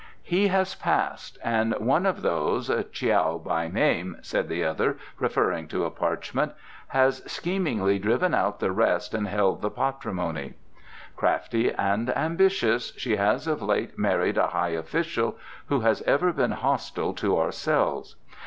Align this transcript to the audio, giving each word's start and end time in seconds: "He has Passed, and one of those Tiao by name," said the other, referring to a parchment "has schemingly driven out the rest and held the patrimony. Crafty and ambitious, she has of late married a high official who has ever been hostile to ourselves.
"He 0.23 0.47
has 0.47 0.73
Passed, 0.73 1.37
and 1.43 1.75
one 1.75 2.07
of 2.07 2.23
those 2.23 2.69
Tiao 2.69 3.37
by 3.37 3.67
name," 3.67 4.17
said 4.23 4.49
the 4.49 4.63
other, 4.65 4.97
referring 5.19 5.67
to 5.67 5.85
a 5.85 5.91
parchment 5.91 6.53
"has 6.87 7.21
schemingly 7.27 7.99
driven 7.99 8.33
out 8.33 8.59
the 8.59 8.71
rest 8.71 9.13
and 9.13 9.27
held 9.27 9.61
the 9.61 9.69
patrimony. 9.69 10.55
Crafty 11.15 11.71
and 11.71 12.09
ambitious, 12.17 12.93
she 12.97 13.17
has 13.17 13.45
of 13.45 13.61
late 13.61 13.95
married 13.99 14.39
a 14.39 14.47
high 14.47 14.69
official 14.69 15.37
who 15.67 15.81
has 15.81 16.01
ever 16.01 16.33
been 16.33 16.49
hostile 16.53 17.13
to 17.13 17.37
ourselves. 17.37 18.15